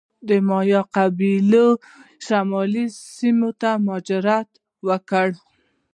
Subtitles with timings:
[0.47, 1.67] مایا قبیلې
[2.25, 4.49] شمالي سیمو ته مهاجرت
[4.87, 5.27] وکړ.